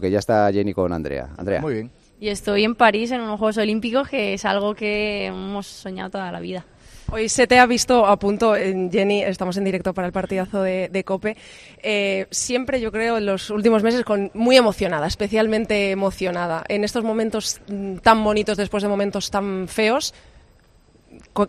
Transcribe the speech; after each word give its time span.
Que 0.00 0.12
ya 0.12 0.20
está 0.20 0.48
Jenny 0.52 0.72
con 0.72 0.92
Andrea. 0.92 1.30
Andrea. 1.36 1.60
Muy 1.60 1.74
bien. 1.74 1.90
Y 2.20 2.28
estoy 2.28 2.62
en 2.62 2.76
París 2.76 3.10
en 3.10 3.20
unos 3.20 3.36
Juegos 3.36 3.56
Olímpicos 3.56 4.08
que 4.08 4.32
es 4.32 4.44
algo 4.44 4.72
que 4.72 5.26
hemos 5.26 5.66
soñado 5.66 6.10
toda 6.10 6.30
la 6.30 6.38
vida. 6.38 6.64
Hoy 7.10 7.28
se 7.28 7.48
te 7.48 7.58
ha 7.58 7.66
visto 7.66 8.06
a 8.06 8.16
punto, 8.16 8.54
en 8.54 8.92
Jenny, 8.92 9.24
estamos 9.24 9.56
en 9.56 9.64
directo 9.64 9.92
para 9.92 10.06
el 10.06 10.12
partidazo 10.12 10.62
de, 10.62 10.88
de 10.88 11.02
COPE, 11.02 11.36
eh, 11.82 12.28
siempre 12.30 12.80
yo 12.80 12.92
creo 12.92 13.18
en 13.18 13.26
los 13.26 13.50
últimos 13.50 13.82
meses 13.82 14.04
con, 14.04 14.30
muy 14.34 14.56
emocionada, 14.56 15.08
especialmente 15.08 15.90
emocionada. 15.90 16.62
En 16.68 16.84
estos 16.84 17.02
momentos 17.02 17.60
mm, 17.66 17.96
tan 17.96 18.22
bonitos, 18.22 18.56
después 18.56 18.84
de 18.84 18.88
momentos 18.88 19.32
tan 19.32 19.66
feos, 19.66 20.14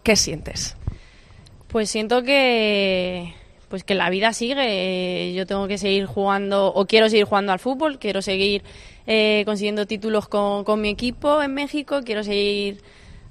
¿qué 0.02 0.16
sientes? 0.16 0.76
Pues 1.68 1.92
siento 1.92 2.24
que 2.24 3.36
pues 3.70 3.84
que 3.84 3.96
la 3.96 4.10
vida 4.10 4.34
sigue. 4.34 5.34
Yo 5.34 5.46
tengo 5.46 5.68
que 5.68 5.78
seguir 5.78 6.06
jugando, 6.06 6.68
o 6.74 6.86
quiero 6.86 7.10
seguir 7.10 7.26
jugando 7.26 7.52
al 7.52 7.60
fútbol, 7.60 8.00
quiero 8.00 8.22
seguir 8.22 8.64
eh, 9.08 9.44
consiguiendo 9.46 9.86
títulos 9.86 10.28
con, 10.28 10.64
con 10.64 10.82
mi 10.82 10.90
equipo 10.90 11.42
en 11.42 11.54
México, 11.54 12.02
quiero 12.04 12.24
seguir 12.24 12.82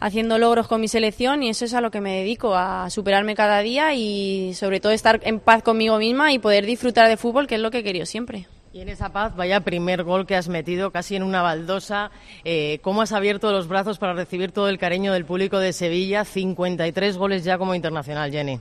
haciendo 0.01 0.39
logros 0.39 0.69
con 0.69 0.81
mi 0.81 0.89
selección 0.89 1.43
y 1.43 1.51
eso 1.51 1.65
es 1.65 1.75
a 1.75 1.81
lo 1.81 1.91
que 1.91 2.01
me 2.01 2.17
dedico, 2.19 2.55
a 2.55 2.89
superarme 2.91 3.35
cada 3.35 3.61
día 3.61 3.95
y 3.95 4.55
sobre 4.55 4.81
todo 4.81 4.93
estar 4.93 5.21
en 5.25 5.41
paz 5.41 5.63
conmigo 5.63 5.99
misma 5.99 6.33
y 6.33 6.39
poder 6.39 6.67
disfrutar 6.67 7.09
de 7.09 7.17
fútbol, 7.17 7.47
que 7.47 7.57
es 7.57 7.61
lo 7.61 7.71
que 7.71 7.79
he 7.79 7.83
querido 7.83 8.07
siempre. 8.07 8.47
Y 8.73 8.81
en 8.81 8.91
esa 8.91 9.13
paz, 9.13 9.35
vaya 9.35 9.61
primer 9.61 10.05
gol 10.05 10.27
que 10.27 10.37
has 10.37 10.49
metido 10.49 10.91
casi 10.93 11.17
en 11.17 11.23
una 11.23 11.43
baldosa. 11.43 12.11
Eh, 12.45 12.79
¿Cómo 12.83 13.01
has 13.01 13.13
abierto 13.13 13.51
los 13.51 13.67
brazos 13.67 13.99
para 13.99 14.13
recibir 14.13 14.53
todo 14.53 14.69
el 14.69 14.79
cariño 14.79 15.13
del 15.13 15.25
público 15.25 15.59
de 15.59 15.73
Sevilla? 15.73 16.25
53 16.25 17.17
goles 17.17 17.45
ya 17.45 17.57
como 17.57 17.75
internacional, 17.75 18.31
Jenny. 18.31 18.61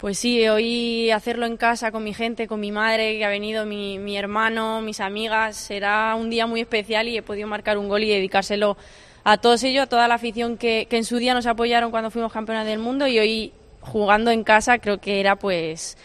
Pues 0.00 0.18
sí, 0.18 0.48
hoy 0.48 1.10
hacerlo 1.10 1.44
en 1.44 1.58
casa 1.58 1.92
con 1.92 2.02
mi 2.02 2.14
gente, 2.14 2.46
con 2.46 2.58
mi 2.58 2.72
madre 2.72 3.18
que 3.18 3.24
ha 3.24 3.28
venido, 3.28 3.66
mi, 3.66 3.98
mi 3.98 4.16
hermano, 4.16 4.80
mis 4.80 4.98
amigas, 5.00 5.56
será 5.56 6.14
un 6.14 6.30
día 6.30 6.46
muy 6.46 6.62
especial 6.62 7.06
y 7.08 7.18
he 7.18 7.22
podido 7.22 7.46
marcar 7.46 7.76
un 7.76 7.88
gol 7.88 8.02
y 8.04 8.08
dedicárselo 8.08 8.78
a 9.24 9.36
todos 9.36 9.62
ellos, 9.62 9.82
a 9.82 9.86
toda 9.88 10.08
la 10.08 10.14
afición 10.14 10.56
que, 10.56 10.86
que 10.88 10.96
en 10.96 11.04
su 11.04 11.18
día 11.18 11.34
nos 11.34 11.44
apoyaron 11.46 11.90
cuando 11.90 12.10
fuimos 12.10 12.32
campeonas 12.32 12.64
del 12.66 12.78
mundo 12.78 13.06
y 13.06 13.18
hoy 13.18 13.52
jugando 13.82 14.30
en 14.30 14.42
casa 14.42 14.78
creo 14.78 14.98
que 14.98 15.20
era 15.20 15.36
pues 15.36 15.98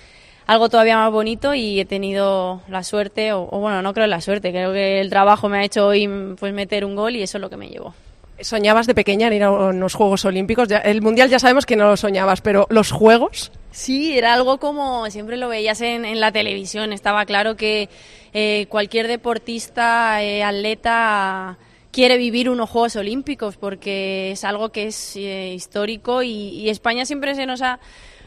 algo 0.45 0.67
todavía 0.67 0.97
más 0.97 1.11
bonito 1.11 1.53
y 1.53 1.79
he 1.79 1.85
tenido 1.85 2.61
la 2.67 2.83
suerte, 2.83 3.31
o, 3.31 3.47
o 3.49 3.59
bueno, 3.61 3.81
no 3.81 3.93
creo 3.93 4.03
en 4.03 4.09
la 4.11 4.19
suerte, 4.21 4.51
creo 4.51 4.73
que 4.73 4.99
el 4.99 5.09
trabajo 5.09 5.47
me 5.47 5.59
ha 5.59 5.63
hecho 5.63 5.87
hoy 5.87 6.09
pues 6.37 6.51
meter 6.53 6.83
un 6.83 6.95
gol 6.97 7.15
y 7.15 7.23
eso 7.23 7.37
es 7.37 7.41
lo 7.41 7.49
que 7.49 7.55
me 7.57 7.69
llevó. 7.69 7.93
¿Soñabas 8.41 8.85
de 8.87 8.93
pequeña 8.93 9.27
en 9.27 9.33
ir 9.33 9.43
a 9.43 9.51
unos 9.51 9.93
Juegos 9.93 10.25
Olímpicos? 10.25 10.67
Ya- 10.67 10.79
el 10.79 11.01
Mundial 11.01 11.29
ya 11.29 11.39
sabemos 11.39 11.65
que 11.65 11.77
no 11.77 11.87
lo 11.87 11.95
soñabas, 11.95 12.41
pero 12.41 12.67
¿los 12.69 12.91
Juegos? 12.91 13.53
Sí, 13.75 14.17
era 14.17 14.33
algo 14.33 14.57
como 14.57 15.09
siempre 15.11 15.35
lo 15.35 15.49
veías 15.49 15.81
en, 15.81 16.21
la 16.21 16.31
televisión. 16.31 16.93
Estaba 16.93 17.25
claro 17.25 17.57
que 17.57 17.89
eh, 18.33 18.67
cualquier 18.69 19.09
deportista, 19.09 20.23
eh, 20.23 20.43
atleta, 20.43 21.57
quiere 21.91 22.15
vivir 22.17 22.49
unos 22.49 22.69
Juegos 22.69 22.95
Olímpicos 22.95 23.57
porque 23.57 24.31
es 24.31 24.45
algo 24.45 24.69
que 24.69 24.87
es 24.87 25.17
eh, 25.17 25.51
histórico 25.53 26.23
y, 26.23 26.69
España 26.69 27.05
siempre 27.05 27.35
se 27.35 27.45
nos 27.45 27.61
ha 27.61 27.81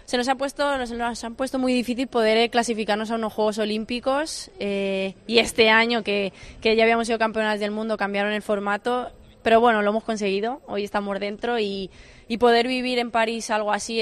se 0.05 0.19
nos 0.19 0.29
ha 0.29 0.35
puesto 0.35 0.77
nos, 0.77 0.91
nos 0.91 1.25
han 1.25 1.35
puesto 1.35 1.59
muy 1.59 1.73
difícil 1.73 2.09
poder 2.09 2.37
eh, 2.37 2.51
clasificarnos 2.51 3.11
a 3.11 3.15
unos 3.15 3.33
Juegos 3.33 3.57
Olímpicos 3.57 4.51
y 4.61 5.39
este 5.39 5.71
año 5.71 6.03
que, 6.03 6.35
que 6.61 6.77
ya 6.77 6.83
habíamos 6.83 7.07
sido 7.07 7.19
campeonas 7.19 7.59
del 7.59 7.71
mundo 7.71 7.97
cambiaron 7.97 8.33
el 8.33 8.43
formato 8.43 9.11
pero 9.43 9.61
bueno 9.61 9.81
lo 9.81 9.91
hemos 9.91 10.05
conseguido 10.05 10.61
hoy 10.67 10.85
estamos 10.85 11.19
dentro 11.21 11.59
y, 11.59 11.91
y 12.27 12.37
poder 12.37 12.69
vivir 12.69 12.99
en 12.99 13.11
París 13.11 13.51
algo 13.51 13.73
así 13.73 14.01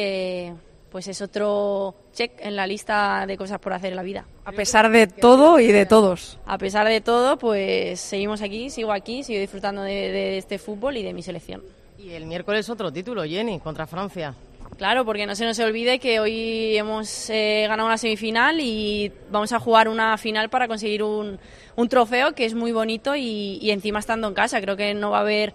pues 0.91 1.09
es 1.09 1.21
otro 1.21 1.95
check 2.13 2.33
en 2.41 2.57
la 2.57 2.67
lista 2.67 3.25
de 3.27 3.37
cosas 3.37 3.59
por 3.59 3.73
hacer 3.73 3.91
en 3.91 3.97
la 3.97 4.03
vida. 4.03 4.25
A 4.45 4.53
pesar 4.53 4.91
de 4.91 5.07
todo 5.07 5.61
y 5.61 5.67
de 5.67 5.87
todos. 5.87 6.39
A 6.47 6.59
pesar 6.59 6.87
de 6.87 7.01
todo, 7.01 7.39
pues 7.39 8.01
seguimos 8.01 8.43
aquí, 8.43 8.71
sigo 8.71 8.93
aquí, 8.93 9.23
sigo 9.23 9.41
disfrutando 9.41 9.83
de, 9.83 10.13
de 10.13 10.39
este 10.39 10.59
fútbol 10.59 10.97
y 10.97 11.03
de 11.03 11.13
mi 11.13 11.23
selección. 11.23 11.63
Y 11.99 12.11
el 12.11 12.27
miércoles 12.27 12.69
otro 12.71 12.93
título, 12.93 13.25
Jenny, 13.25 13.59
contra 13.61 13.87
Francia. 13.87 14.35
Claro, 14.77 15.05
porque 15.07 15.27
no 15.27 15.35
se 15.35 15.47
nos 15.47 15.59
olvide 15.59 15.99
que 15.99 16.21
hoy 16.21 16.77
hemos 16.77 17.31
eh, 17.31 17.65
ganado 17.67 17.87
una 17.87 17.97
semifinal 17.97 18.61
y 18.61 19.11
vamos 19.31 19.53
a 19.53 19.59
jugar 19.59 19.89
una 19.89 20.19
final 20.19 20.51
para 20.51 20.69
conseguir 20.69 21.03
un, 21.03 21.39
un 21.77 21.89
trofeo 21.89 22.35
que 22.35 22.45
es 22.45 22.55
muy 22.55 22.73
bonito 22.73 23.17
y, 23.17 23.59
y 23.63 23.71
encima 23.71 24.01
estando 24.01 24.29
en 24.29 24.35
casa. 24.35 24.61
Creo 24.61 24.77
que 24.77 24.93
no 24.93 25.11
va 25.11 25.19
a 25.19 25.23
haber 25.23 25.55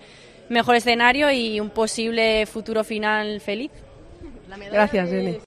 mejor 0.50 0.76
escenario 0.76 1.30
y 1.32 1.60
un 1.60 1.70
posible 1.70 2.46
futuro 2.48 2.84
final 2.84 3.42
feliz. 3.42 3.72
Gracias, 4.72 5.10
Jenny. 5.10 5.40